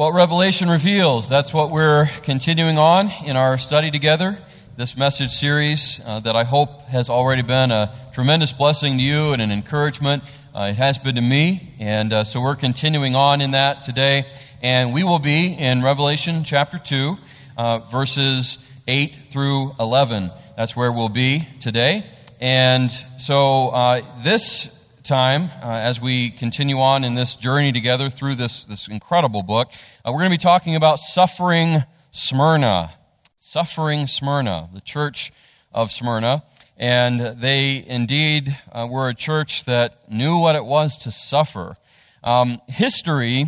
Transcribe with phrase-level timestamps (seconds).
[0.00, 4.38] What Revelation reveals, that's what we're continuing on in our study together.
[4.74, 9.34] This message series uh, that I hope has already been a tremendous blessing to you
[9.34, 10.24] and an encouragement.
[10.54, 11.74] Uh, it has been to me.
[11.78, 14.24] And uh, so we're continuing on in that today.
[14.62, 17.18] And we will be in Revelation chapter 2,
[17.58, 20.30] uh, verses 8 through 11.
[20.56, 22.06] That's where we'll be today.
[22.40, 28.34] And so uh, this time, uh, as we continue on in this journey together through
[28.34, 29.70] this, this incredible book,
[30.04, 32.92] uh, we're going to be talking about suffering Smyrna.
[33.38, 35.32] Suffering Smyrna, the church
[35.72, 36.44] of Smyrna.
[36.76, 41.76] And they indeed uh, were a church that knew what it was to suffer.
[42.22, 43.46] Um, history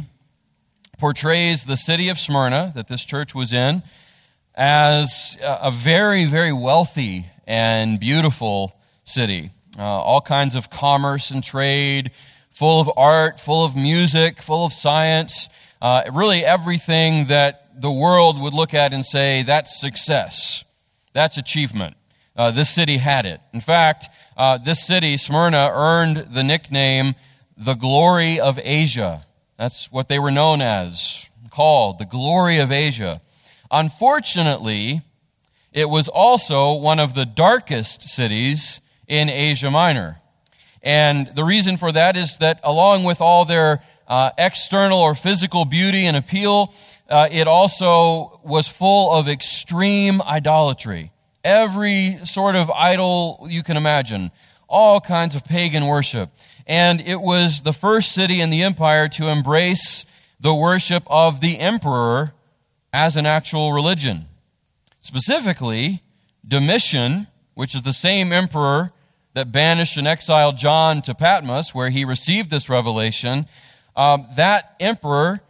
[0.98, 3.82] portrays the city of Smyrna that this church was in
[4.55, 12.10] as a very, very wealthy and beautiful city uh, all kinds of commerce and trade,
[12.50, 15.48] full of art, full of music, full of science,
[15.80, 20.64] uh, really everything that the world would look at and say, that's success,
[21.12, 21.97] that's achievement.
[22.36, 23.41] Uh, this city had it.
[23.52, 27.14] In fact, uh, this city, Smyrna, earned the nickname
[27.56, 29.27] the glory of Asia.
[29.58, 33.20] That's what they were known as, called the glory of Asia.
[33.70, 35.02] Unfortunately,
[35.72, 38.80] it was also one of the darkest cities
[39.12, 40.16] in Asia Minor.
[40.82, 45.66] And the reason for that is that along with all their uh, external or physical
[45.66, 46.72] beauty and appeal,
[47.10, 51.12] uh, it also was full of extreme idolatry.
[51.44, 54.30] Every sort of idol you can imagine,
[54.66, 56.30] all kinds of pagan worship.
[56.66, 60.06] And it was the first city in the empire to embrace
[60.41, 62.32] the worship of the emperor
[62.94, 64.28] as an actual religion.
[65.00, 66.02] Specifically,
[66.48, 68.91] Domitian, which is the same emperor
[69.34, 73.47] that banished and exiled John to Patmos, where he received this revelation,
[73.97, 75.41] um, that emperor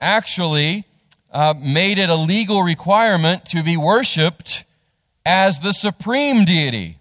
[0.00, 0.84] actually
[1.30, 4.64] uh, made it a legal requirement to be worshiped
[5.24, 6.98] as the supreme deity.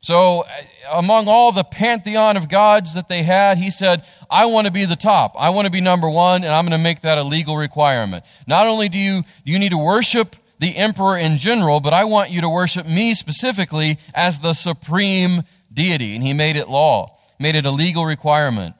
[0.00, 0.46] So, uh,
[0.92, 4.84] among all the pantheon of gods that they had, he said, I want to be
[4.84, 5.34] the top.
[5.38, 8.24] I want to be number one, and I'm going to make that a legal requirement.
[8.46, 12.04] Not only do you, do you need to worship the emperor in general, but I
[12.04, 15.44] want you to worship me specifically as the supreme
[15.74, 18.74] deity, and he made it law, made it a legal requirement.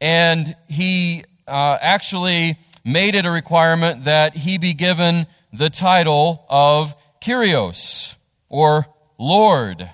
[0.00, 6.94] And he uh, actually made it a requirement that he be given the title of
[7.22, 8.14] Kyrios,
[8.48, 8.86] or
[9.18, 9.90] Lord.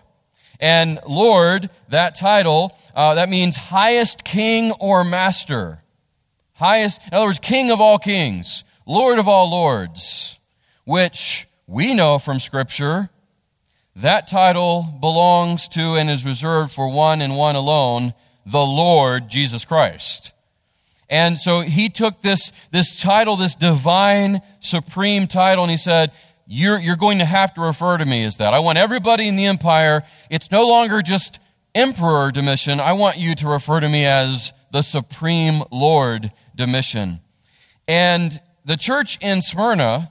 [0.60, 5.80] And Lord, that title, uh, that means highest king or master.
[6.54, 10.38] Highest, in other words, king of all kings, Lord of all lords,
[10.84, 13.10] which we know from Scripture
[13.96, 18.12] that title belongs to and is reserved for one and one alone,
[18.44, 20.32] the Lord Jesus Christ.
[21.08, 26.12] And so he took this, this title, this divine, supreme title, and he said,
[26.46, 28.54] you're, you're going to have to refer to me as that.
[28.54, 31.38] I want everybody in the empire, it's no longer just
[31.74, 32.80] Emperor Domitian.
[32.80, 37.20] I want you to refer to me as the Supreme Lord Domitian.
[37.88, 40.10] And the church in Smyrna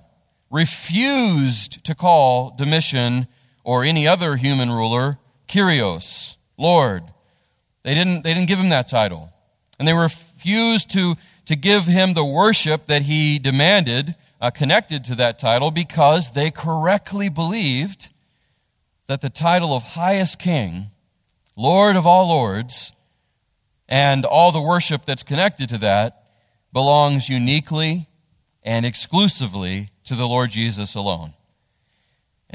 [0.51, 3.27] refused to call Domitian
[3.65, 5.17] or any other human ruler,
[5.49, 7.03] Kyrios, Lord.
[7.83, 9.33] They didn't, they didn't give him that title.
[9.77, 11.15] And they refused to,
[11.47, 16.51] to give him the worship that he demanded uh, connected to that title because they
[16.51, 18.09] correctly believed
[19.07, 20.91] that the title of highest king,
[21.55, 22.91] Lord of all lords,
[23.89, 26.27] and all the worship that's connected to that
[26.71, 28.07] belongs uniquely
[28.63, 31.33] and exclusively to the Lord Jesus alone.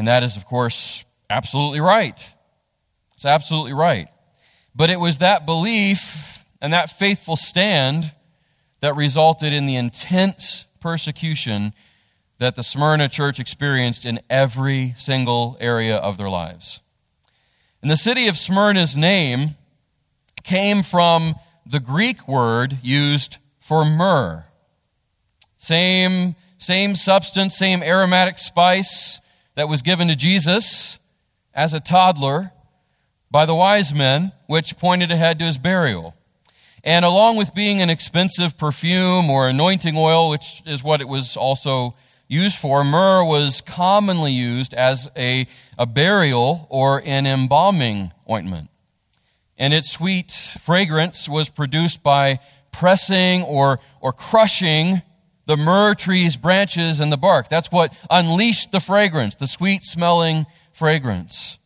[0.01, 2.19] And that is, of course, absolutely right.
[3.17, 4.09] It's absolutely right.
[4.75, 8.11] But it was that belief and that faithful stand
[8.81, 11.75] that resulted in the intense persecution
[12.39, 16.81] that the Smyrna church experienced in every single area of their lives.
[17.83, 19.57] And the city of Smyrna's name
[20.45, 21.35] came from
[21.67, 24.47] the Greek word used for myrrh.
[25.59, 29.21] Same, same substance, same aromatic spice,
[29.61, 30.99] that was given to Jesus
[31.53, 32.51] as a toddler
[33.31, 36.15] by the wise men, which pointed ahead to his burial.
[36.83, 41.37] And along with being an expensive perfume or anointing oil, which is what it was
[41.37, 41.95] also
[42.27, 45.47] used for, myrrh was commonly used as a,
[45.77, 48.71] a burial or an embalming ointment.
[49.59, 52.41] And its sweet fragrance was produced by
[52.73, 55.03] pressing or, or crushing
[55.47, 57.49] the myrrh tree's branches and the bark.
[57.49, 61.59] That's what unleashed the fragrance, the sweet smelling fragrance.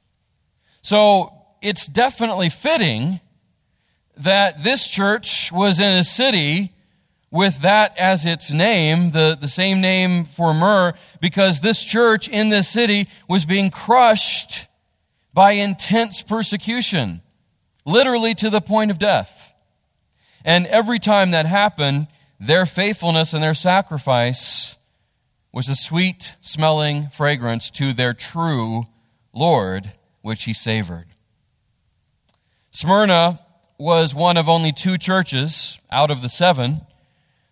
[0.82, 3.20] So it's definitely fitting
[4.16, 6.72] that this church was in a city
[7.30, 12.48] with that as its name, the, the same name for myrrh, because this church in
[12.48, 14.68] this city was being crushed
[15.32, 17.22] by intense persecution,
[17.84, 19.52] literally to the point of death.
[20.44, 22.06] And every time that happened,
[22.46, 24.76] their faithfulness and their sacrifice
[25.52, 28.84] was a sweet smelling fragrance to their true
[29.32, 29.92] Lord,
[30.22, 31.06] which he savored.
[32.70, 33.40] Smyrna
[33.78, 36.82] was one of only two churches out of the seven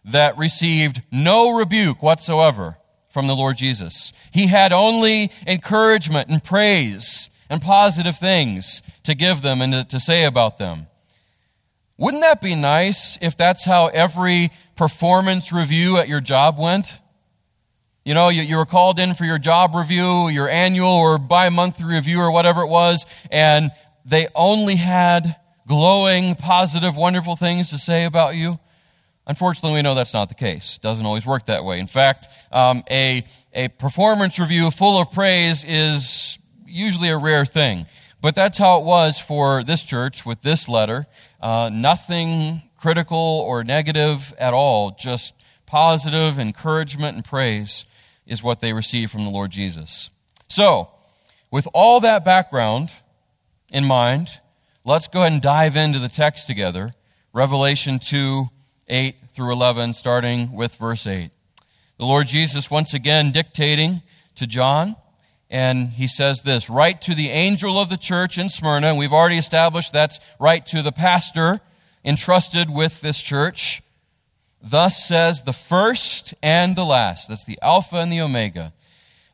[0.04, 2.76] that received no rebuke whatsoever
[3.08, 4.12] from the Lord Jesus.
[4.32, 10.24] He had only encouragement and praise and positive things to give them and to, say
[10.24, 10.86] about them.
[11.98, 16.98] Wouldn't that be nice if that's how every performance review at your job went?
[18.04, 21.48] You know, you, you were called in for your job review, your annual or bi
[21.50, 23.70] monthly review, or whatever it was, and
[24.04, 25.36] they only had
[25.68, 28.58] glowing, positive, wonderful things to say about you.
[29.26, 30.76] Unfortunately, we know that's not the case.
[30.76, 31.78] It doesn't always work that way.
[31.78, 37.86] In fact, um, a, a performance review full of praise is usually a rare thing.
[38.20, 41.06] But that's how it was for this church with this letter.
[41.40, 45.34] Uh, nothing critical or negative at all, just
[45.66, 47.84] positive encouragement and praise
[48.26, 50.10] is what they receive from the Lord Jesus.
[50.48, 50.90] So,
[51.48, 52.90] with all that background
[53.72, 54.30] in mind,
[54.84, 56.92] let's go ahead and dive into the text together.
[57.32, 58.48] Revelation 2
[58.88, 61.30] 8 through 11, starting with verse 8.
[61.98, 64.02] The Lord Jesus, once again, dictating
[64.34, 64.96] to John,
[65.48, 69.12] and he says this Write to the angel of the church in Smyrna, and we've
[69.12, 71.60] already established that's right to the pastor
[72.04, 73.82] entrusted with this church.
[74.62, 77.28] Thus says the first and the last.
[77.28, 78.72] That's the Alpha and the Omega.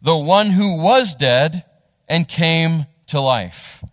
[0.00, 1.64] The one who was dead
[2.08, 3.84] and came to life.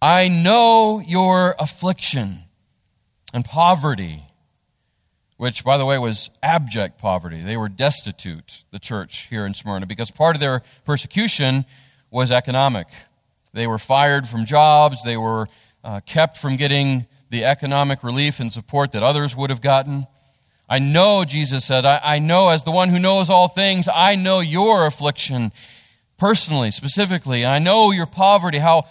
[0.00, 2.42] I know your affliction
[3.32, 4.22] and poverty,
[5.38, 7.42] which, by the way, was abject poverty.
[7.42, 11.64] They were destitute, the church here in Smyrna, because part of their persecution
[12.10, 12.86] was economic.
[13.52, 15.48] They were fired from jobs, they were
[15.82, 20.06] uh, kept from getting the economic relief and support that others would have gotten.
[20.68, 24.14] I know, Jesus said, I, I know as the one who knows all things, I
[24.14, 25.50] know your affliction
[26.16, 27.44] personally, specifically.
[27.44, 28.84] I know your poverty, how,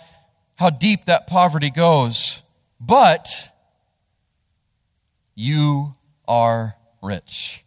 [0.55, 2.41] how deep that poverty goes.
[2.81, 3.29] But
[5.35, 5.93] you
[6.27, 7.63] are rich.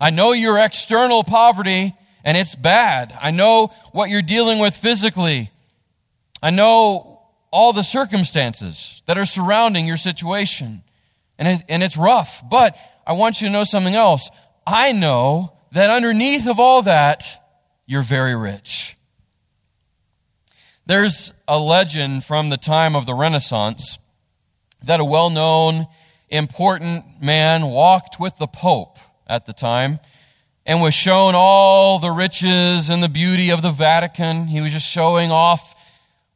[0.00, 1.94] I know your external poverty
[2.24, 3.14] and it's bad.
[3.20, 5.50] I know what you're dealing with physically.
[6.42, 7.17] I know
[7.50, 10.82] all the circumstances that are surrounding your situation
[11.38, 12.42] and, it, and it's rough.
[12.48, 14.30] But I want you to know something else.
[14.66, 17.24] I know that underneath of all that,
[17.86, 18.96] you're very rich.
[20.86, 23.98] There's a legend from the time of the Renaissance
[24.82, 25.86] that a well known,
[26.28, 30.00] important man walked with the Pope at the time
[30.64, 34.46] and was shown all the riches and the beauty of the Vatican.
[34.46, 35.74] He was just showing off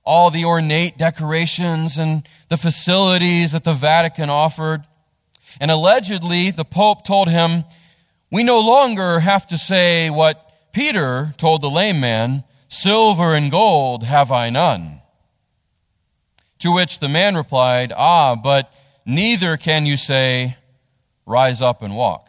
[0.04, 4.84] all the ornate decorations and the facilities that the Vatican offered.
[5.60, 7.64] And allegedly, the Pope told him,
[8.30, 14.02] We no longer have to say what Peter told the lame man, Silver and gold
[14.04, 15.00] have I none.
[16.60, 18.72] To which the man replied, Ah, but
[19.04, 20.56] neither can you say,
[21.26, 22.28] Rise up and walk.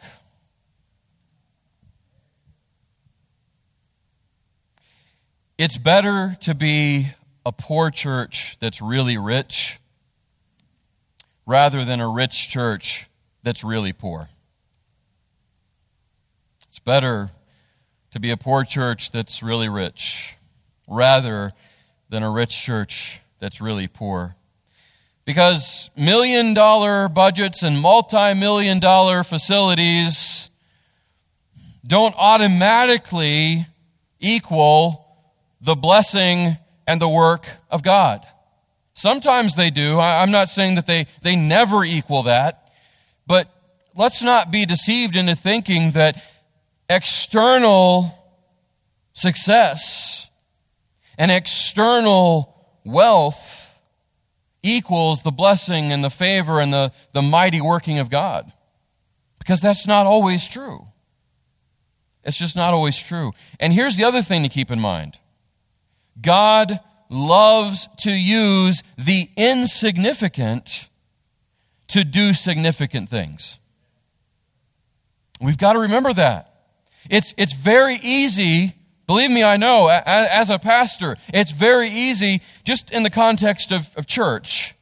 [5.56, 7.08] It's better to be
[7.46, 9.78] a poor church that's really rich
[11.46, 13.06] rather than a rich church
[13.42, 14.28] that's really poor.
[16.68, 17.30] It's better
[18.12, 20.36] to be a poor church that's really rich
[20.88, 21.52] rather
[22.08, 24.36] than a rich church that's really poor.
[25.24, 30.50] Because million dollar budgets and multi million dollar facilities
[31.86, 33.66] don't automatically
[34.20, 35.06] equal
[35.60, 38.26] the blessing and the work of God.
[38.94, 39.98] Sometimes they do.
[39.98, 42.68] I'm not saying that they, they never equal that.
[43.26, 43.48] But
[43.96, 46.22] let's not be deceived into thinking that
[46.88, 48.16] external
[49.12, 50.28] success
[51.18, 53.74] and external wealth
[54.62, 58.52] equals the blessing and the favor and the, the mighty working of God.
[59.38, 60.86] Because that's not always true.
[62.24, 63.32] It's just not always true.
[63.60, 65.18] And here's the other thing to keep in mind
[66.20, 70.88] God loves to use the insignificant
[71.88, 73.58] to do significant things.
[75.40, 76.50] We've got to remember that.
[77.10, 78.74] It's, it's very easy,
[79.06, 83.90] believe me, I know, as a pastor, it's very easy, just in the context of,
[83.96, 84.74] of church,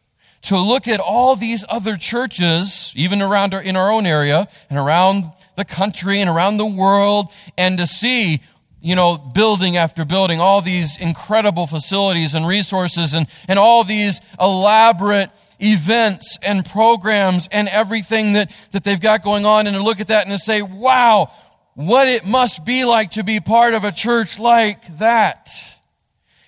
[0.42, 4.78] to look at all these other churches, even around our, in our own area and
[4.78, 8.42] around the country and around the world, and to see,
[8.82, 14.20] you know, building after building, all these incredible facilities and resources and, and all these
[14.40, 20.00] elaborate events and programs and everything that, that they've got going on, and to look
[20.00, 21.30] at that and to say, wow,
[21.74, 25.48] what it must be like to be part of a church like that.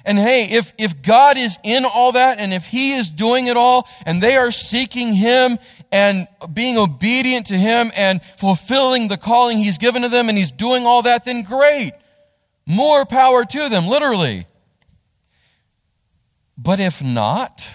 [0.04, 3.56] And hey, if, if God is in all that and if He is doing it
[3.56, 5.58] all and they are seeking Him
[5.90, 10.50] and being obedient to Him and fulfilling the calling He's given to them and He's
[10.50, 11.92] doing all that, then great.
[12.66, 14.46] More power to them, literally.
[16.56, 17.66] But if not,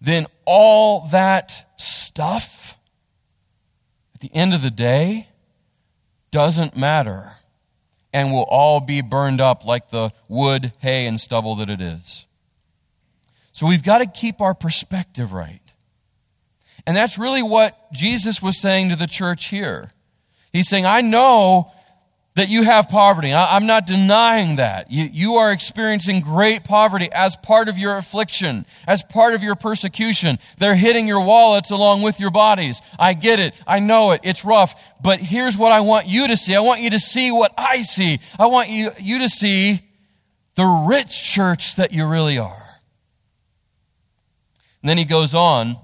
[0.00, 2.76] then all that stuff
[4.14, 5.28] at the end of the day
[6.30, 7.32] doesn't matter
[8.12, 12.26] and will all be burned up like the wood, hay, and stubble that it is.
[13.52, 15.60] So we've got to keep our perspective right.
[16.86, 19.92] And that's really what Jesus was saying to the church here.
[20.52, 21.72] He's saying, I know
[22.38, 23.32] that you have poverty.
[23.32, 24.92] I, am not denying that.
[24.92, 29.56] You, you are experiencing great poverty as part of your affliction, as part of your
[29.56, 30.38] persecution.
[30.56, 32.80] They're hitting your wallets along with your bodies.
[32.96, 33.54] I get it.
[33.66, 34.20] I know it.
[34.22, 34.80] It's rough.
[35.02, 36.54] But here's what I want you to see.
[36.54, 38.20] I want you to see what I see.
[38.38, 39.80] I want you, you to see
[40.54, 42.68] the rich church that you really are.
[44.80, 45.76] And then he goes on,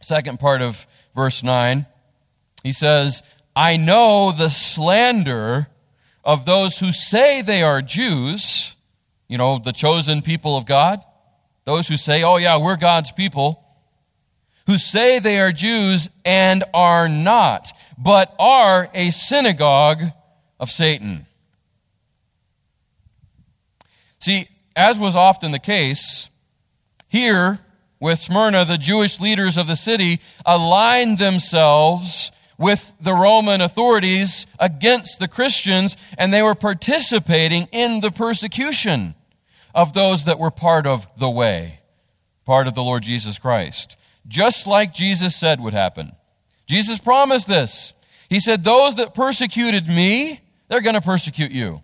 [0.00, 1.84] second part of verse 9.
[2.62, 3.22] He says,
[3.56, 5.68] I know the slander
[6.22, 8.76] of those who say they are Jews,
[9.28, 11.02] you know, the chosen people of God,
[11.64, 13.64] those who say, oh, yeah, we're God's people,
[14.66, 20.02] who say they are Jews and are not, but are a synagogue
[20.60, 21.26] of Satan.
[24.18, 26.28] See, as was often the case,
[27.08, 27.60] here
[28.00, 35.18] with Smyrna, the Jewish leaders of the city aligned themselves with the Roman authorities against
[35.18, 39.14] the Christians, and they were participating in the persecution
[39.74, 41.80] of those that were part of the way,
[42.44, 43.96] part of the Lord Jesus Christ.
[44.26, 46.12] Just like Jesus said would happen.
[46.66, 47.92] Jesus promised this.
[48.28, 51.82] He said, Those that persecuted me, they're going to persecute you.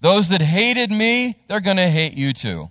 [0.00, 2.70] Those that hated me, they're going to hate you too.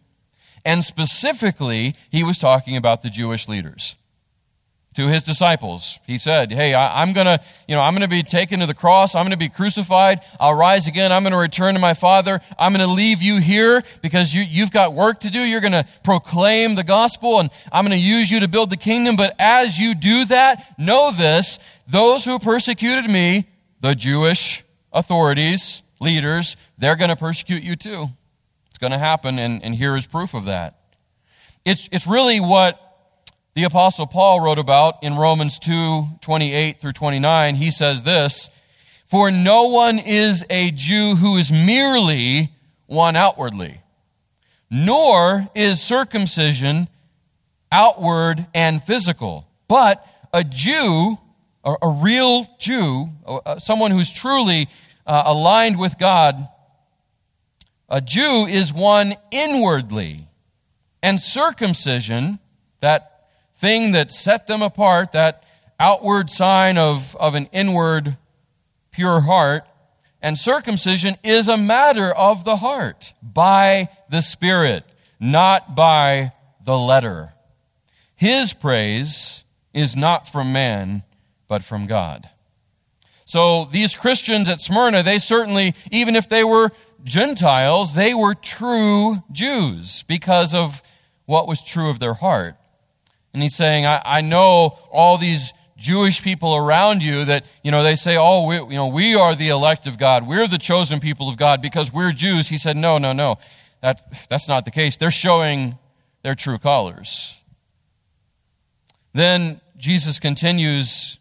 [0.66, 3.98] And specifically, he was talking about the Jewish leaders
[4.96, 6.00] to his disciples.
[6.06, 8.66] He said, Hey, I, am going to, you know, I'm going to be taken to
[8.66, 9.16] the cross.
[9.16, 10.22] I'm going to be crucified.
[10.40, 11.12] I'll rise again.
[11.12, 12.42] I'm going to return to my Father.
[12.58, 15.40] I'm going to leave you here because you, you've got work to do.
[15.40, 18.78] You're going to proclaim the gospel and I'm going to use you to build the
[18.78, 19.16] kingdom.
[19.16, 23.48] But as you do that, know this, those who persecuted me,
[23.82, 28.08] the Jewish authorities, leaders, they're going to persecute you too.
[28.70, 29.40] It's going to happen.
[29.40, 30.80] And, and here is proof of that.
[31.66, 32.83] It's, it's really what
[33.55, 37.55] the apostle Paul wrote about in Romans 2, 28 through 29.
[37.55, 38.50] He says this,
[39.07, 42.51] For no one is a Jew who is merely
[42.88, 43.81] one outwardly,
[44.72, 46.88] nor is circumcision
[47.72, 51.17] outward and physical, but a Jew,
[51.63, 53.10] a real Jew,
[53.60, 54.67] someone who's truly
[55.05, 56.48] uh, aligned with God,
[57.88, 60.27] a Jew is one inwardly,
[61.03, 62.39] and circumcision,
[62.79, 63.12] that
[63.63, 65.46] thing that set them apart, that
[65.79, 68.17] outward sign of, of an inward
[68.91, 69.63] pure heart,
[70.22, 74.84] and circumcision is a matter of the heart by the Spirit,
[75.17, 76.34] not by
[76.65, 77.32] the letter.
[78.17, 81.03] His praise is not from man,
[81.48, 82.29] but from God.
[83.24, 86.72] So these Christians at Smyrna, they certainly, even if they were
[87.05, 90.84] Gentiles, they were true Jews because of
[91.25, 92.58] what was true of their heart.
[93.34, 97.84] And he's saying, I, I know all these Jewish people around you that, you know,
[97.84, 100.28] they say, oh, we, you know, we are the elect of God.
[100.28, 102.48] We're the chosen people of God because we're Jews.
[102.48, 103.38] He said, no, no, no.
[103.82, 104.96] That's, that's not the case.
[104.96, 105.78] They're showing
[106.22, 107.38] their true colors.
[109.13, 111.20] Then Jesus continues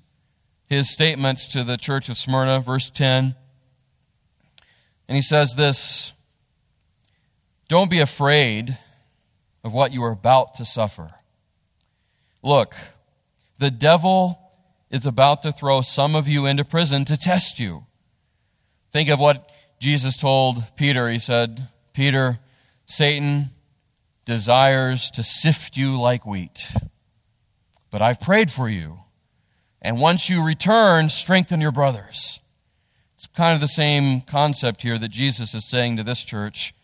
[0.66, 3.34] his statements to the church of Smyrna, verse 10.
[5.08, 6.12] And he says this
[7.68, 8.78] Don't be afraid
[9.64, 11.12] of what you are about to suffer.
[12.42, 12.74] Look,
[13.58, 14.38] the devil
[14.90, 17.86] is about to throw some of you into prison to test you.
[18.92, 19.48] Think of what
[19.80, 21.10] Jesus told Peter.
[21.10, 22.38] He said, Peter,
[22.84, 23.50] Satan
[24.24, 26.72] desires to sift you like wheat,
[27.90, 28.98] but I've prayed for you.
[29.80, 32.40] And once you return, strengthen your brothers.
[33.16, 36.74] It's kind of the same concept here that Jesus is saying to this church.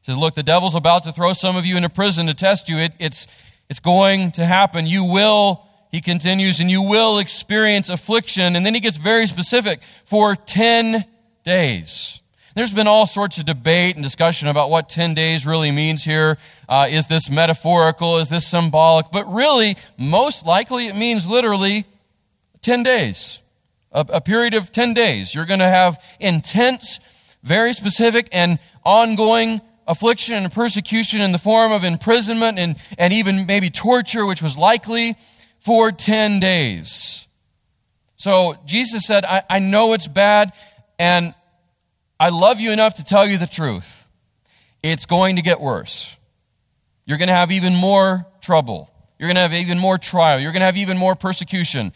[0.00, 2.68] He says, Look, the devil's about to throw some of you into prison to test
[2.68, 2.78] you.
[2.78, 3.26] It, it's,
[3.68, 4.86] It's going to happen.
[4.86, 8.56] You will, he continues, and you will experience affliction.
[8.56, 11.04] And then he gets very specific for 10
[11.44, 12.20] days.
[12.54, 16.38] There's been all sorts of debate and discussion about what 10 days really means here.
[16.68, 18.18] Uh, is this metaphorical?
[18.18, 19.10] Is this symbolic?
[19.10, 21.84] But really, most likely it means literally
[22.62, 23.40] 10 days.
[23.90, 25.34] A, a period of 10 days.
[25.34, 27.00] You're going to have intense,
[27.42, 33.46] very specific, and ongoing affliction and persecution in the form of imprisonment and, and even
[33.46, 35.16] maybe torture, which was likely
[35.58, 37.26] for 10 days.
[38.16, 40.52] So Jesus said, I, I know it's bad,
[40.98, 41.34] and
[42.18, 44.06] I love you enough to tell you the truth.
[44.82, 46.16] It's going to get worse.
[47.06, 48.90] You're going to have even more trouble.
[49.18, 50.38] You're going to have even more trial.
[50.40, 51.92] You're going to have even more persecution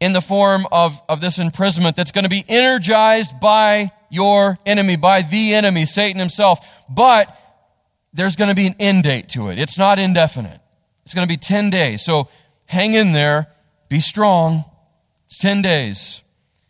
[0.00, 4.96] in the form of, of this imprisonment that's going to be energized by your enemy,
[4.96, 6.58] by the enemy, Satan himself.
[6.88, 7.36] But
[8.12, 9.58] there's going to be an end date to it.
[9.58, 10.60] It's not indefinite.
[11.04, 12.04] It's going to be 10 days.
[12.04, 12.28] So
[12.66, 13.48] hang in there.
[13.88, 14.64] Be strong.
[15.26, 16.22] It's 10 days.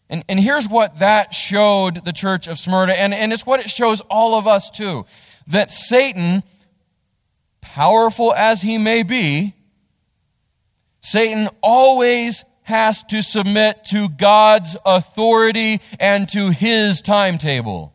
[0.09, 3.71] And, and here's what that showed the church of Smyrna, and, and it's what it
[3.71, 5.07] shows all of us too
[5.47, 6.43] that Satan,
[7.61, 9.55] powerful as he may be,
[11.01, 17.94] Satan always has to submit to God's authority and to his timetable.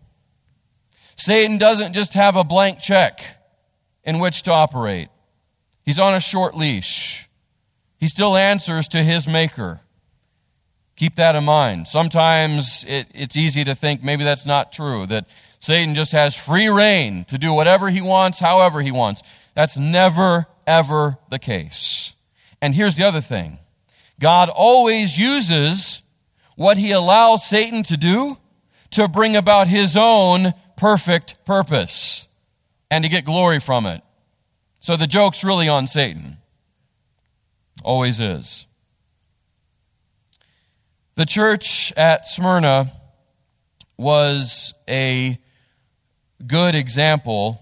[1.16, 3.24] Satan doesn't just have a blank check
[4.04, 5.10] in which to operate,
[5.84, 7.28] he's on a short leash.
[7.98, 9.82] He still answers to his maker.
[10.96, 11.88] Keep that in mind.
[11.88, 15.28] Sometimes it, it's easy to think maybe that's not true, that
[15.60, 19.22] Satan just has free rein to do whatever he wants, however he wants.
[19.54, 22.14] That's never, ever the case.
[22.62, 23.59] And here's the other thing
[24.20, 26.02] God always uses
[26.56, 28.38] what he allows Satan to do
[28.92, 32.28] to bring about his own perfect purpose
[32.92, 34.02] and to get glory from it.
[34.80, 36.38] So the joke's really on Satan.
[37.84, 38.66] Always is.
[41.16, 42.92] The church at Smyrna
[43.98, 45.38] was a
[46.46, 47.62] good example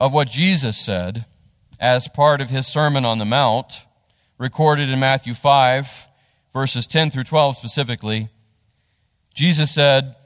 [0.00, 1.26] of what Jesus said
[1.80, 3.84] as part of his Sermon on the Mount
[4.38, 6.08] recorded in Matthew 5,
[6.52, 8.28] verses 10 through 12 specifically,
[9.34, 10.16] Jesus said,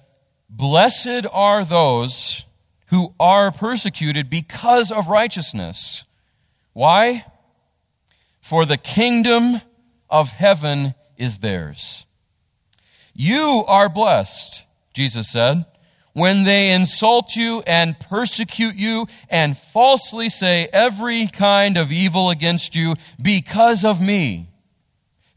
[0.48, 2.44] Blessed are those
[2.86, 6.04] who are persecuted because of righteousness.
[6.74, 7.24] Why?
[8.40, 9.62] For the kingdom
[10.10, 12.04] of heaven is theirs.
[13.14, 15.64] You are blessed, Jesus said
[16.12, 22.74] when they insult you and persecute you and falsely say every kind of evil against
[22.74, 24.48] you because of me.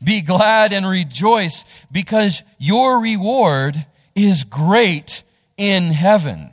[0.03, 5.23] Be glad and rejoice because your reward is great
[5.57, 6.51] in heaven.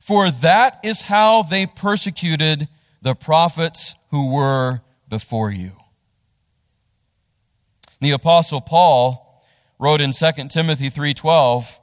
[0.00, 2.68] For that is how they persecuted
[3.02, 5.72] the prophets who were before you.
[8.00, 9.42] The apostle Paul
[9.78, 11.80] wrote in 2 Timothy 3:12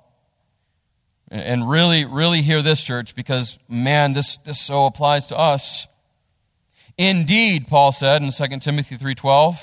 [1.34, 5.88] and really, really hear this, church, because man, this, this so applies to us.
[6.96, 9.58] Indeed, Paul said in 2 Timothy 3:12,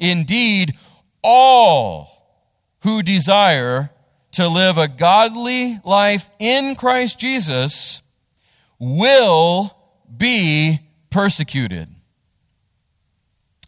[0.00, 0.76] indeed,
[1.22, 2.08] all
[2.80, 3.90] who desire
[4.32, 8.02] to live a godly life in Christ Jesus
[8.80, 9.76] will
[10.16, 10.80] be
[11.10, 11.88] persecuted.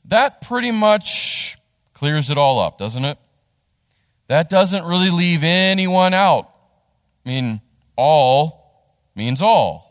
[0.06, 1.56] That pretty much
[1.92, 3.18] clears it all up, doesn't it?
[4.26, 6.50] That doesn't really leave anyone out.
[7.24, 7.60] Mean,
[7.96, 8.64] all
[9.14, 9.90] means all.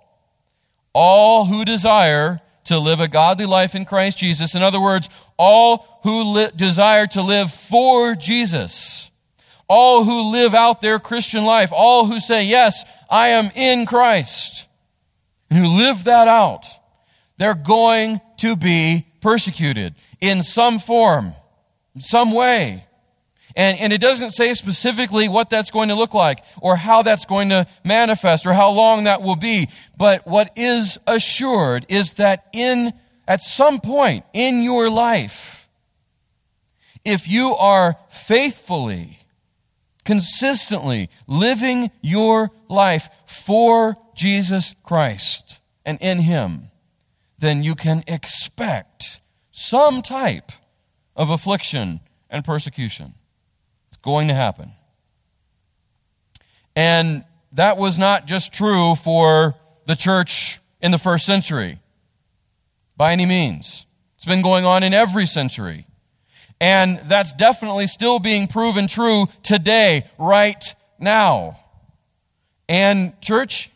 [0.93, 4.55] All who desire to live a godly life in Christ Jesus.
[4.55, 9.09] In other words, all who li- desire to live for Jesus.
[9.67, 11.71] All who live out their Christian life.
[11.73, 14.67] All who say, Yes, I am in Christ.
[15.49, 16.65] And who live that out.
[17.37, 21.33] They're going to be persecuted in some form,
[21.97, 22.85] some way.
[23.55, 27.25] And, and it doesn't say specifically what that's going to look like or how that's
[27.25, 29.69] going to manifest or how long that will be.
[29.95, 32.93] But what is assured is that in,
[33.27, 35.69] at some point in your life,
[37.05, 39.19] if you are faithfully,
[40.03, 46.71] consistently living your life for Jesus Christ and in Him,
[47.37, 49.19] then you can expect
[49.51, 50.51] some type
[51.15, 51.99] of affliction
[52.31, 53.13] and persecution
[54.03, 54.71] going to happen.
[56.75, 61.79] And that was not just true for the church in the first century
[62.95, 63.85] by any means.
[64.17, 65.85] It's been going on in every century.
[66.59, 70.63] And that's definitely still being proven true today, right
[70.97, 71.59] now.
[72.69, 73.69] And, church,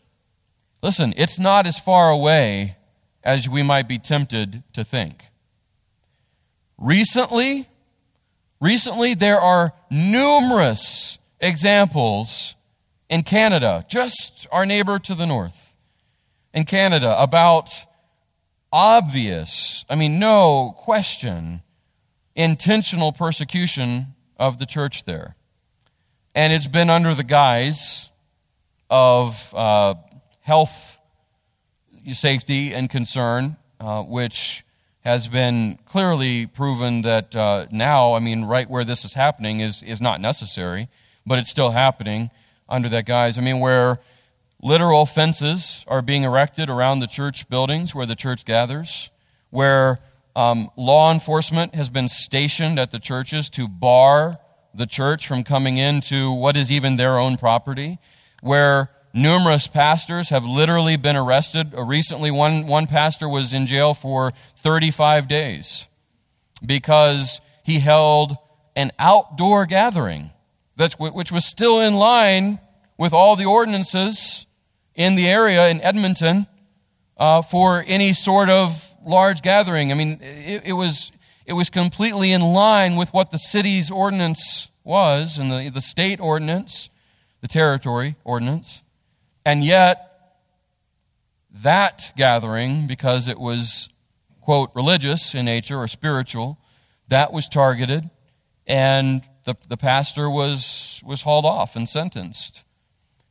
[0.81, 2.77] listen, it's not as far away
[3.23, 5.25] as we might be tempted to think.
[6.77, 7.67] Recently,
[8.59, 12.55] recently there are numerous examples
[13.09, 15.73] in Canada, just our neighbor to the north,
[16.53, 17.69] in Canada, about
[18.71, 21.63] obvious, I mean, no question,
[22.35, 25.35] intentional persecution of the church there.
[26.35, 28.09] And it's been under the guise
[28.89, 29.95] of uh,
[30.41, 30.99] health
[32.13, 34.63] safety and concern, uh, which
[35.07, 39.81] has been clearly proven that uh, now, I mean, right where this is happening is,
[39.81, 40.89] is not necessary,
[41.25, 42.29] but it's still happening
[42.67, 43.37] under that guise.
[43.37, 43.99] I mean, where
[44.61, 49.09] literal fences are being erected around the church buildings where the church gathers,
[49.49, 49.99] where
[50.35, 54.39] um, law enforcement has been stationed at the churches to bar
[54.73, 57.97] the church from coming into what is even their own property,
[58.41, 61.73] where numerous pastors have literally been arrested.
[61.75, 64.31] Uh, recently, one, one pastor was in jail for
[64.67, 65.87] 35 days
[66.65, 68.35] because he held
[68.75, 70.31] an outdoor gathering,
[70.99, 72.59] which was still in line
[72.97, 74.45] with all the ordinances
[74.93, 76.47] in the area in Edmonton
[77.15, 79.89] uh, for any sort of large gathering.
[79.89, 81.13] I mean, it, it, was,
[81.45, 86.19] it was completely in line with what the city's ordinance was and the, the state
[86.19, 86.89] ordinance,
[87.39, 88.81] the territory ordinance.
[89.45, 90.33] And yet,
[91.63, 93.87] that gathering, because it was,
[94.47, 96.57] quote, religious in nature or spiritual,
[97.09, 98.09] that was targeted,
[98.65, 102.63] and the, the pastor was, was hauled off and sentenced.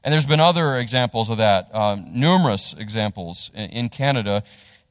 [0.04, 4.42] And there's been other examples of that, um, numerous examples in, in, Canada.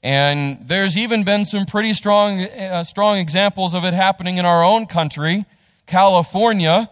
[0.02, 4.64] And there's even been some pretty strong, uh, strong examples of it happening in our
[4.64, 5.46] own country.
[5.86, 6.90] California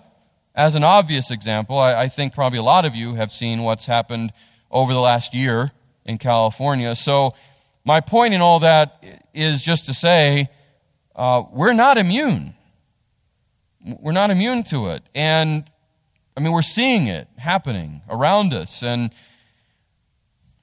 [0.54, 3.88] as an obvious example, I, I, think probably a lot of you have seen what's
[3.88, 4.32] happened
[4.70, 5.72] over the last year
[6.06, 6.96] in California.
[6.96, 7.34] So,
[7.84, 10.50] my point in all that is just to say
[11.16, 12.56] uh, we're not immune.
[13.86, 15.04] We're not immune to it.
[15.14, 15.70] And,
[16.38, 18.82] I mean, we're seeing it happening around us.
[18.82, 19.12] And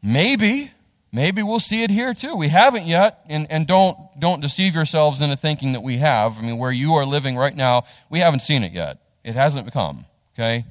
[0.02, 0.70] maybe,
[1.12, 2.34] maybe we'll see it here too.
[2.34, 6.38] We haven't yet, and, and don't, don't deceive yourselves into thinking that we have.
[6.38, 8.98] I mean, where you are living right now, we haven't seen it yet.
[9.22, 10.64] It hasn't become, okay?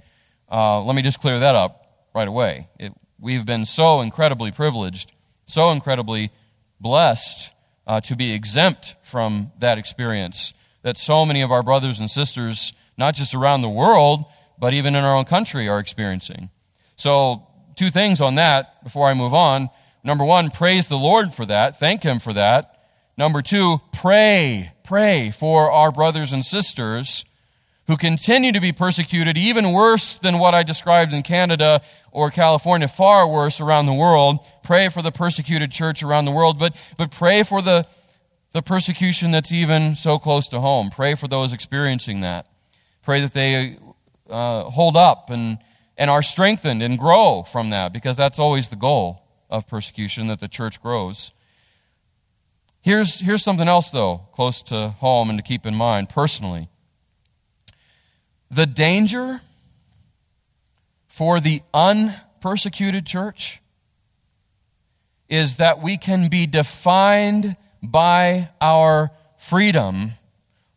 [0.52, 2.68] Uh, let me just clear that up right away.
[2.80, 5.12] It, we've been so incredibly privileged,
[5.46, 6.32] so incredibly
[6.80, 7.52] blessed
[7.90, 12.72] uh, to be exempt from that experience that so many of our brothers and sisters,
[12.98, 14.26] not just around the world,
[14.60, 16.52] but even in our own country, are experiencing.
[16.96, 19.70] So, two things on that before I move on.
[20.04, 21.80] Number one, praise the Lord for that.
[21.80, 22.86] Thank Him for that.
[23.18, 24.72] Number two, pray.
[24.84, 27.26] Pray for our brothers and sisters
[27.90, 32.88] who continue to be persecuted, even worse than what I described in Canada or California,
[32.88, 34.46] far worse around the world.
[34.64, 37.88] Pray for the persecuted church around the world, but, but pray for the,
[38.52, 40.92] the persecution that's even so close to home.
[40.92, 42.46] Pray for those experiencing that.
[43.02, 43.80] Pray that they
[44.30, 45.58] uh, hold up and,
[45.98, 50.40] and are strengthened and grow from that, because that's always the goal of persecution, that
[50.40, 51.32] the church grows.
[52.82, 56.70] Here's, here's something else, though, close to home and to keep in mind personally.
[58.52, 59.42] The danger
[61.08, 63.62] for the unpersecuted church
[65.28, 70.14] is that we can be defined by our freedom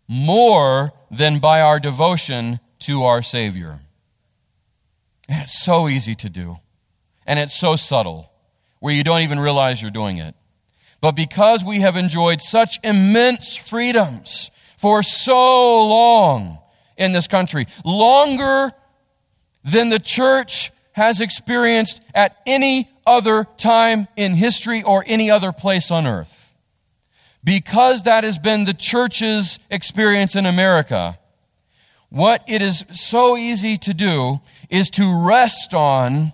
[0.07, 3.81] more than by our devotion to our Savior.
[5.29, 6.59] And it's so easy to do.
[7.27, 8.31] And it's so subtle,
[8.81, 10.35] where you don't even realize you're doing it.
[11.01, 16.59] But because we have enjoyed such immense freedoms for so long,
[17.03, 18.73] in this country, longer
[19.65, 25.91] than the church has experienced at any other time in history or any other place
[25.91, 26.55] on earth.
[27.45, 31.19] Because that has been the church's experience in America,
[32.09, 36.33] what it is so easy to do is to rest on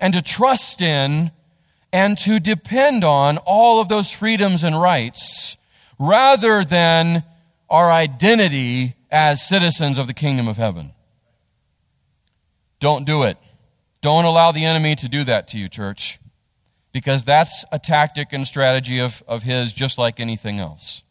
[0.00, 1.30] and to trust in
[1.92, 5.56] and to depend on all of those freedoms and rights
[5.98, 7.24] rather than
[7.68, 10.92] our identity as citizens of the kingdom of heaven.
[12.78, 13.36] Don't do it.
[14.00, 16.18] Don't allow the enemy to do that to you, church,
[16.92, 21.02] because that's a tactic and strategy of, of his just like anything else.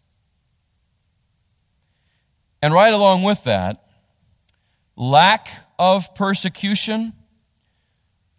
[2.62, 3.86] And right along with that,
[4.96, 7.14] lack of persecution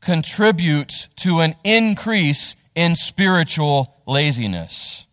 [0.01, 5.07] contributes to an increase in spiritual laziness.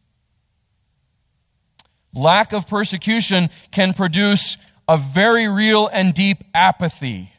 [2.17, 4.57] Lack of persecution can produce
[4.89, 7.31] a very real and deep apathy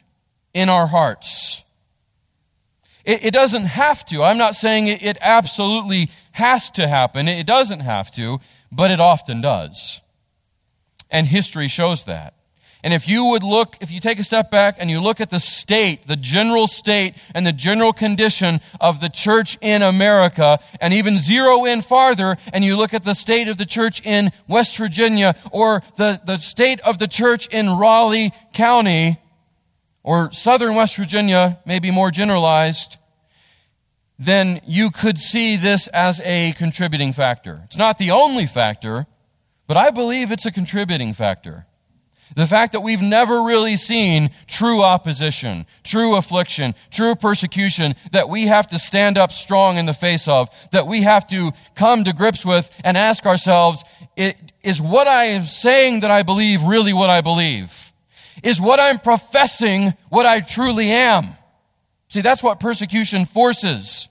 [0.53, 1.63] in our hearts.
[3.03, 4.23] It, it doesn't have to.
[4.23, 7.27] I'm not saying it, it absolutely has to happen.
[7.27, 8.39] It doesn't have to,
[8.71, 9.99] but it often does.
[11.11, 12.35] And history shows that.
[12.81, 15.29] And if you would look, if you take a step back and you look at
[15.29, 20.93] the state, the general state and the general condition of the church in America, and
[20.93, 24.77] even zero in farther, and you look at the state of the church in West
[24.77, 29.19] Virginia, or the, the state of the church in Raleigh County,
[30.01, 32.95] or southern West Virginia, maybe more generalized,
[34.17, 37.61] then you could see this as a contributing factor.
[37.65, 39.05] It's not the only factor,
[39.67, 41.65] but I believe it's a contributing factor.
[42.35, 48.47] The fact that we've never really seen true opposition, true affliction, true persecution that we
[48.47, 52.13] have to stand up strong in the face of, that we have to come to
[52.13, 53.83] grips with and ask ourselves,
[54.15, 57.91] is what I am saying that I believe really what I believe?
[58.43, 61.35] Is what I'm professing what I truly am?
[62.09, 64.07] See, that's what persecution forces.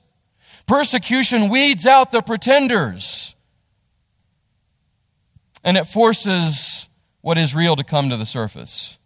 [0.67, 3.35] Persecution weeds out the pretenders.
[5.65, 6.88] And it forces
[7.21, 8.99] what is real to come to the surface.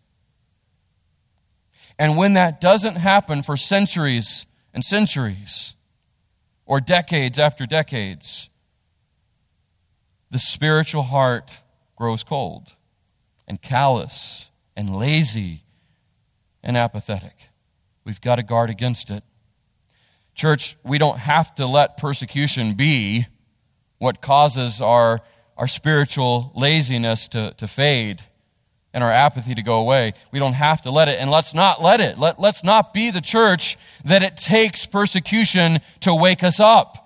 [1.98, 5.74] And when that doesn't happen for centuries and centuries,
[6.64, 8.48] or decades after decades,
[10.30, 11.50] the spiritual heart
[11.96, 12.74] grows cold
[13.46, 15.64] and callous and lazy
[16.62, 17.34] and apathetic.
[18.04, 19.22] We've got to guard against it.
[20.34, 23.26] Church, we don't have to let persecution be
[23.98, 25.20] what causes our
[25.56, 28.22] our spiritual laziness to, to fade
[28.94, 30.12] and our apathy to go away.
[30.32, 32.18] We don't have to let it, and let's not let it.
[32.18, 36.98] Let, let's not be the church that it takes persecution to wake us up.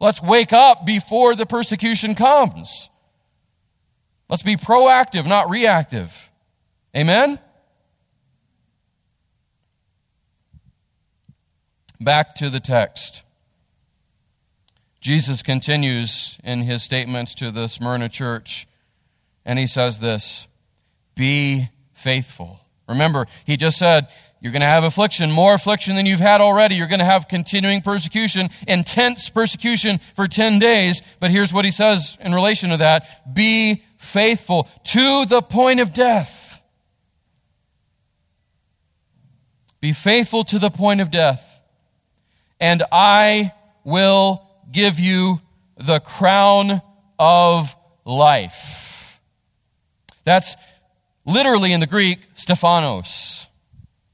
[0.00, 2.88] Let's wake up before the persecution comes.
[4.28, 6.30] Let's be proactive, not reactive.
[6.96, 7.38] Amen?
[12.00, 13.22] Back to the text.
[15.04, 18.66] Jesus continues in his statements to the Smyrna church,
[19.44, 20.46] and he says this
[21.14, 22.58] Be faithful.
[22.88, 24.08] Remember, he just said,
[24.40, 26.76] You're going to have affliction, more affliction than you've had already.
[26.76, 31.02] You're going to have continuing persecution, intense persecution for 10 days.
[31.20, 35.92] But here's what he says in relation to that Be faithful to the point of
[35.92, 36.62] death.
[39.82, 41.60] Be faithful to the point of death,
[42.58, 43.52] and I
[43.84, 44.40] will
[44.72, 45.40] give you
[45.76, 46.82] the crown
[47.18, 47.74] of
[48.04, 49.20] life.
[50.24, 50.56] That's
[51.24, 53.46] literally in the Greek, Stephanos.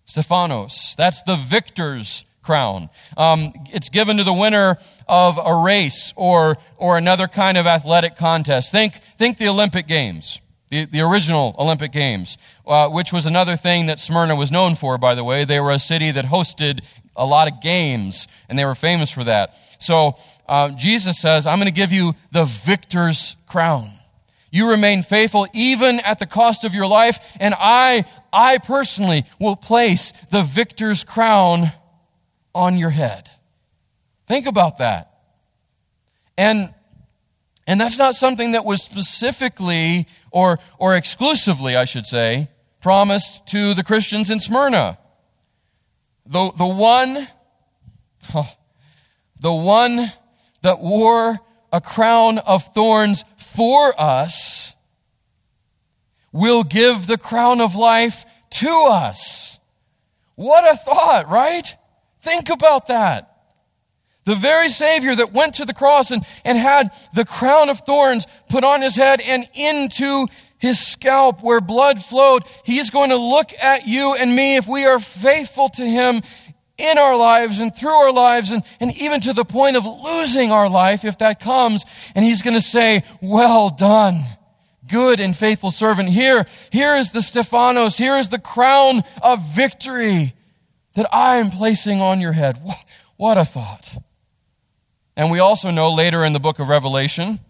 [0.05, 0.95] Stephanos.
[0.99, 2.89] That's the victor's crown.
[3.17, 8.17] Um, it's given to the winner of a race or, or another kind of athletic
[8.17, 8.73] contest.
[8.73, 13.87] Think, think the Olympic Games, the, the original Olympic Games, uh, which was another thing
[13.87, 15.45] that Smyrna was known for, by the way.
[15.45, 16.81] They were a city that hosted
[17.15, 19.55] a lot of games, and they were famous for that.
[19.79, 20.17] So
[20.51, 23.93] uh, Jesus says, I'm going to give you the victor's crown.
[24.51, 29.55] You remain faithful even at the cost of your life, and I, I personally will
[29.55, 31.73] place the victor's crown
[32.53, 33.31] on your head.
[34.27, 35.21] Think about that.
[36.37, 36.75] And,
[37.69, 42.51] and that's not something that was specifically or, or exclusively, I should say,
[42.83, 44.99] promised to the Christians in Smyrna.
[46.27, 47.29] The, the one,
[48.35, 48.51] oh,
[49.41, 50.11] the one
[50.63, 51.39] that wore
[51.73, 54.75] a crown of thorns for us
[56.33, 59.59] will give the crown of life to us.
[60.35, 61.75] What a thought, right?
[62.23, 63.27] Think about that.
[64.25, 68.27] The very Savior that went to the cross and, and had the crown of thorns
[68.49, 70.27] put on his head and into
[70.59, 74.85] his scalp where blood flowed, he's going to look at you and me if we
[74.85, 76.23] are faithful to him
[76.81, 80.51] in our lives and through our lives and, and even to the point of losing
[80.51, 81.85] our life if that comes.
[82.15, 84.25] And he's going to say, well done,
[84.89, 86.09] good and faithful servant.
[86.09, 87.97] Here, here is the Stephanos.
[87.97, 90.35] Here is the crown of victory
[90.95, 92.63] that I am placing on your head.
[92.63, 92.79] What,
[93.17, 94.03] what a thought.
[95.17, 97.41] And we also know later in the book of Revelation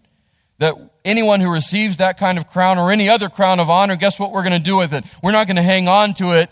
[0.59, 4.19] that anyone who receives that kind of crown or any other crown of honor, guess
[4.19, 5.03] what we're going to do with it?
[5.23, 6.49] We're not going to hang on to it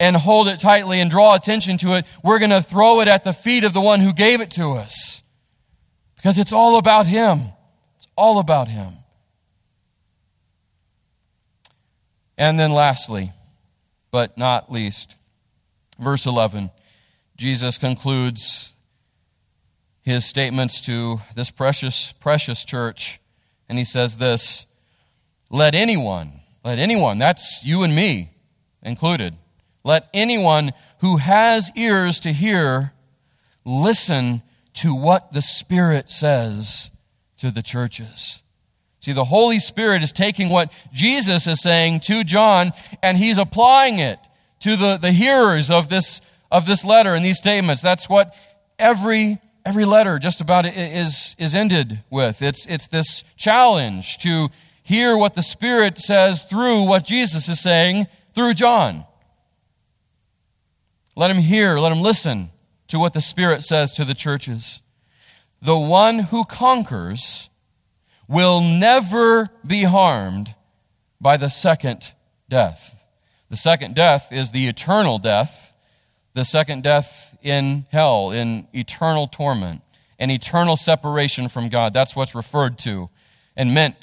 [0.00, 3.24] and hold it tightly and draw attention to it, we're going to throw it at
[3.24, 5.22] the feet of the one who gave it to us.
[6.16, 7.52] Because it's all about Him.
[7.96, 8.94] It's all about Him.
[12.36, 13.32] And then, lastly,
[14.10, 15.14] but not least,
[15.98, 16.70] verse 11,
[17.36, 18.74] Jesus concludes
[20.04, 23.20] his statements to this precious, precious church,
[23.68, 24.66] and he says this
[25.50, 28.30] Let anyone, let anyone, that's you and me
[28.82, 29.36] included,
[29.84, 32.92] let anyone who has ears to hear
[33.64, 34.42] listen
[34.74, 36.90] to what the Spirit says
[37.38, 38.42] to the churches.
[39.00, 43.98] See, the Holy Spirit is taking what Jesus is saying to John and he's applying
[43.98, 44.18] it
[44.60, 47.82] to the, the hearers of this, of this letter and these statements.
[47.82, 48.34] That's what
[48.78, 52.40] every, every letter just about is, is ended with.
[52.40, 54.48] It's, it's this challenge to
[54.82, 59.04] hear what the Spirit says through what Jesus is saying through John.
[61.16, 62.50] Let him hear, let him listen
[62.88, 64.80] to what the Spirit says to the churches.
[65.62, 67.48] The one who conquers
[68.28, 70.54] will never be harmed
[71.20, 72.12] by the second
[72.48, 72.94] death.
[73.50, 75.72] The second death is the eternal death,
[76.34, 79.82] the second death in hell, in eternal torment,
[80.18, 81.94] an eternal separation from God.
[81.94, 83.08] That's what's referred to
[83.56, 83.96] and meant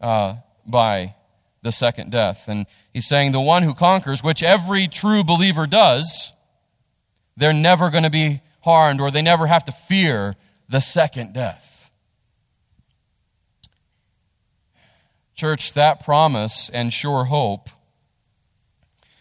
[0.00, 0.36] uh,
[0.66, 1.14] by
[1.62, 2.44] the second death.
[2.48, 6.32] And he's saying the one who conquers, which every true believer does,
[7.36, 10.36] they're never going to be harmed or they never have to fear
[10.68, 11.90] the second death.
[15.34, 17.68] Church, that promise and sure hope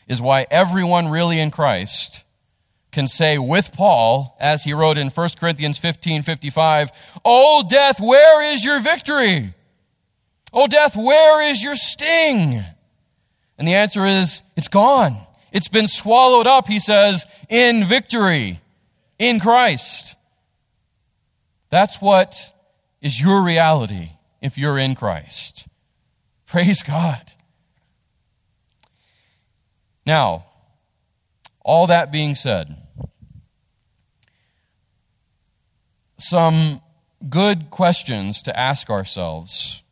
[0.08, 2.24] is why everyone really in Christ
[2.92, 6.92] can say with Paul, as he wrote in 1 Corinthians 15 55,
[7.24, 9.54] Oh, death, where is your victory?
[10.54, 12.64] Oh, death, where is your sting?
[13.58, 15.26] And the answer is, it's gone.
[15.52, 18.62] It's been swallowed up, he says, in victory,
[19.20, 20.16] in Christ.
[21.70, 22.54] That's what
[23.02, 24.10] is your reality
[24.42, 25.68] if you're in Christ.
[26.48, 27.32] Praise God.
[30.06, 30.46] Now,
[31.64, 32.76] all that being said,
[36.18, 36.82] some
[37.30, 39.84] good questions to ask ourselves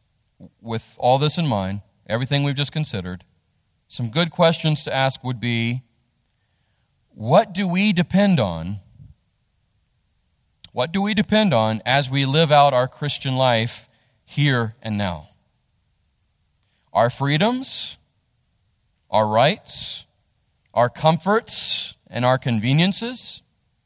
[0.61, 3.23] with all this in mind, everything we've just considered.
[3.89, 5.83] Some good questions to ask would be
[7.09, 8.79] what do we depend on?
[10.71, 13.89] What do we depend on as we live out our Christian life
[14.23, 15.29] here and now?
[16.93, 17.97] our freedoms,
[19.09, 20.05] our rights,
[20.73, 23.41] our comforts, and our conveniences?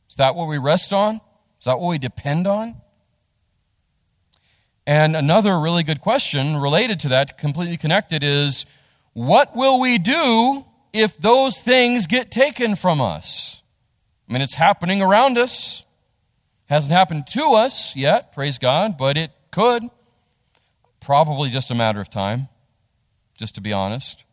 [0.09, 1.21] Is that what we rest on?
[1.59, 2.75] Is that what we depend on?
[4.85, 8.65] And another really good question related to that, completely connected, is
[9.13, 13.61] what will we do if those things get taken from us?
[14.27, 15.83] I mean, it's happening around us.
[16.65, 19.83] Hasn't happened to us yet, praise God, but it could.
[20.99, 22.47] Probably just a matter of time
[23.37, 24.23] just to be honest.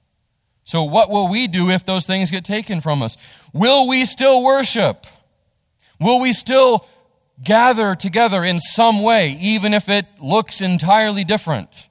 [0.65, 3.17] So, what will we do if those things get taken from us?
[3.53, 5.07] Will we still worship?
[5.99, 6.87] Will we still
[7.43, 11.89] gather together in some way, even if it looks entirely different?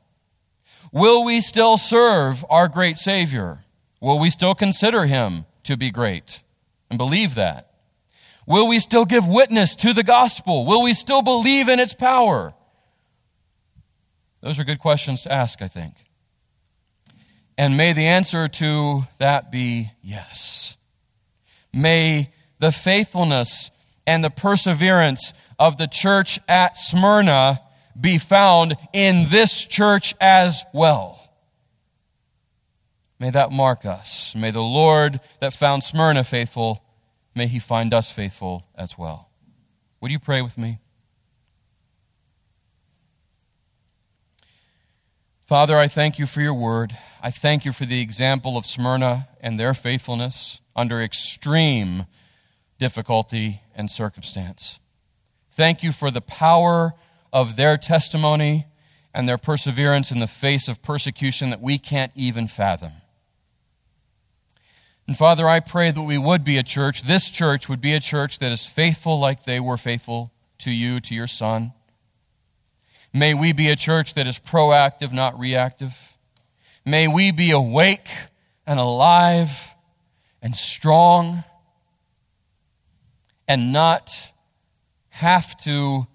[0.92, 3.66] Will we still serve our great Savior?
[4.02, 6.42] Will we still consider him to be great
[6.90, 7.72] and believe that?
[8.48, 10.66] Will we still give witness to the gospel?
[10.66, 12.54] Will we still believe in its power?
[14.42, 15.94] Those are good questions to ask, I think.
[17.58, 20.78] And may the answer to that be yes.
[21.74, 23.70] May the faithfulness
[24.08, 27.62] and the perseverance of the church at Smyrna
[28.00, 31.20] be found in this church as well.
[33.20, 34.34] May that mark us.
[34.36, 36.84] May the Lord that found Smyrna faithful,
[37.36, 39.30] may he find us faithful as well.
[40.02, 40.80] Would you pray with me?
[45.46, 46.96] Father, I thank you for your word.
[47.22, 52.06] I thank you for the example of Smyrna and their faithfulness under extreme
[52.78, 54.80] difficulty and circumstance.
[55.52, 56.94] Thank you for the power
[57.32, 58.68] of their testimony
[59.14, 62.94] and their perseverance in the face of persecution that we can't even fathom.
[65.08, 68.00] And Father, I pray that we would be a church, this church would be a
[68.00, 71.74] church that is faithful like they were faithful to you, to your Son.
[73.12, 75.98] May we be a church that is proactive, not reactive.
[76.86, 78.08] May we be awake
[78.68, 79.74] and alive
[80.44, 81.44] and strong
[83.48, 84.16] and not
[85.10, 86.06] have to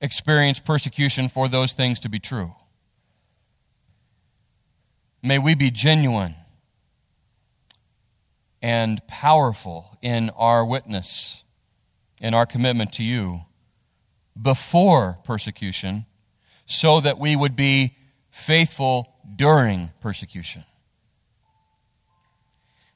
[0.00, 2.54] experience persecution for those things to be true.
[5.22, 6.34] May we be genuine
[8.62, 11.44] and powerful in our witness,
[12.20, 13.42] in our commitment to you
[14.40, 16.06] before persecution,
[16.66, 17.96] so that we would be
[18.30, 20.64] faithful during persecution.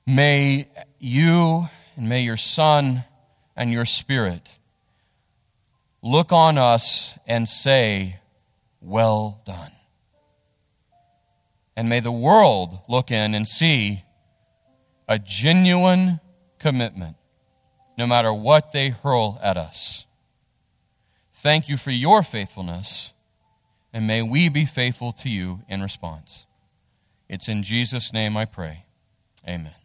[0.06, 3.04] May you and may your Son
[3.56, 4.48] and your Spirit
[6.02, 8.18] look on us and say,
[8.80, 9.72] Well done.
[11.76, 14.04] And may the world look in and see
[15.08, 16.20] a genuine
[16.58, 17.16] commitment
[17.96, 20.06] no matter what they hurl at us.
[21.32, 23.12] Thank you for your faithfulness,
[23.92, 26.46] and may we be faithful to you in response.
[27.28, 28.84] It's in Jesus' name I pray.
[29.48, 29.79] Amen.